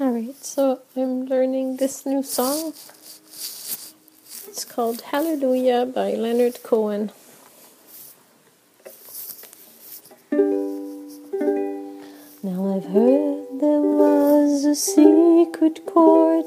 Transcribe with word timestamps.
Alright, 0.00 0.42
so 0.42 0.80
I'm 0.96 1.26
learning 1.26 1.76
this 1.76 2.06
new 2.06 2.22
song. 2.22 2.72
It's 4.48 4.64
called 4.64 5.02
Hallelujah 5.02 5.84
by 5.84 6.12
Leonard 6.12 6.62
Cohen. 6.62 7.12
Now 12.42 12.74
I've 12.74 12.86
heard 12.86 13.60
there 13.60 13.82
was 13.82 14.64
a 14.64 14.74
secret 14.74 15.84
chord 15.84 16.46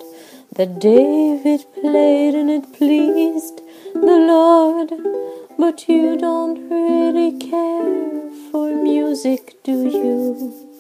that 0.54 0.80
David 0.80 1.64
played 1.80 2.34
and 2.34 2.50
it 2.50 2.74
pleased 2.74 3.62
the 3.94 4.18
Lord. 4.34 4.90
But 5.60 5.88
you 5.88 6.18
don't 6.18 6.72
really 6.72 7.38
care 7.38 8.32
for 8.50 8.76
music, 8.76 9.62
do 9.64 9.88
you? 9.88 10.73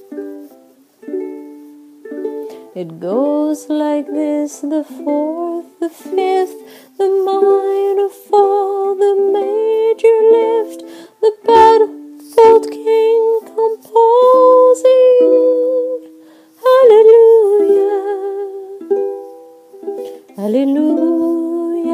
It 2.75 2.99
goes 2.99 3.69
like 3.69 4.07
this 4.07 4.61
the 4.61 4.83
fourth, 4.83 5.79
the 5.79 5.89
fifth, 5.89 6.57
the 6.97 7.07
minor 7.07 8.09
fall, 8.09 8.95
the 8.95 9.13
major 9.31 10.17
lift, 10.33 10.81
the 11.21 11.31
battlefield 11.45 12.71
king 12.71 13.41
composing. 13.45 14.89
Hallelujah, 16.65 18.01
hallelujah, 20.35 21.91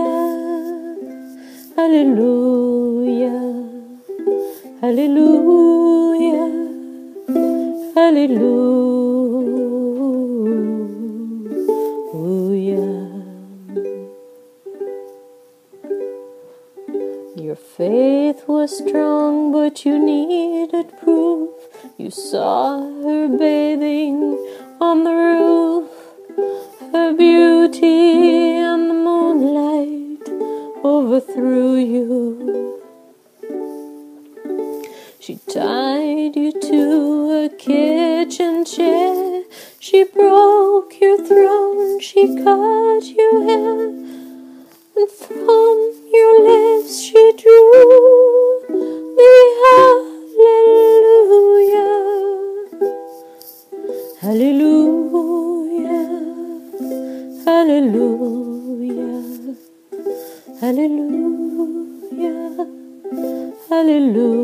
hallelujah, 1.75 3.41
hallelujah, 4.79 6.47
hallelujah. 7.95 8.88
Your 17.39 17.55
faith 17.55 18.49
was 18.49 18.77
strong, 18.79 19.53
but 19.53 19.85
you 19.85 19.97
needed 19.97 20.91
proof. 20.97 21.51
You 21.97 22.11
saw 22.11 22.81
her 22.81 23.29
bathing 23.29 24.37
on 24.81 25.05
the 25.05 25.15
roof, 25.15 25.89
her 26.91 27.13
beauty 27.13 28.57
and 28.57 28.89
the 28.89 28.93
moonlight 28.93 30.27
overthrew 30.83 31.75
you. 31.75 32.81
She 35.21 35.37
tied 35.49 36.35
you 36.35 36.51
to 36.51 37.45
a 37.45 37.49
kitchen 37.57 38.65
chair. 38.65 39.43
She 39.79 40.03
broke 40.03 40.99
your 40.99 41.25
throne. 41.25 42.01
She 42.01 42.35
cut 42.43 42.78
Hallelujah. 61.19 62.67
Hallelujah. 63.69 64.39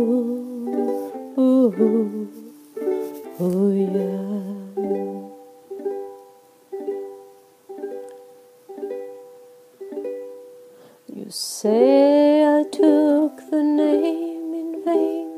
You 11.14 11.26
say 11.30 12.44
I 12.46 12.64
took 12.72 13.38
the 13.50 13.64
name 13.64 14.54
in 14.54 14.84
vain. 14.86 15.30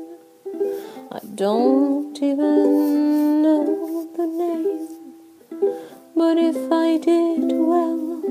I 1.12 1.20
don't 1.34 2.16
even 2.22 3.42
know 3.42 4.08
the 4.16 4.26
name. 4.26 4.88
But 6.16 6.36
if 6.38 6.56
I 6.72 6.98
did, 6.98 7.52
well, 7.52 8.22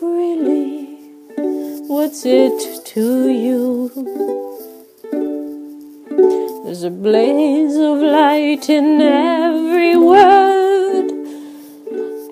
really, 0.00 0.61
what's 1.92 2.24
it 2.24 2.86
to 2.86 3.28
you? 3.28 3.90
There's 6.64 6.84
a 6.84 6.90
blaze 6.90 7.76
of 7.76 7.98
light 7.98 8.70
in 8.70 8.98
every 9.02 9.98
word. 9.98 11.10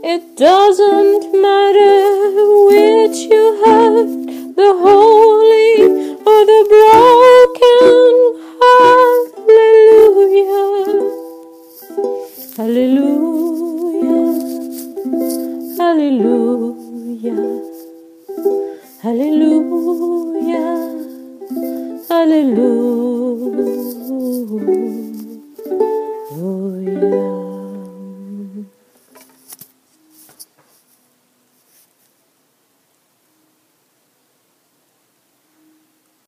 It 0.02 0.22
doesn't 0.38 1.30
matter 1.46 2.30
which 2.70 3.18
you 3.32 3.44
have 3.66 4.08
the 4.56 4.72
holy 4.86 5.72
or 6.30 6.40
the 6.52 6.62
broken. 6.72 8.12
Hallelujah. 10.16 10.64
Hallelujah. 12.56 13.20
Hallelujah. 15.76 17.49
Alléluia. 19.02 20.60
Alléluia. 22.10 23.00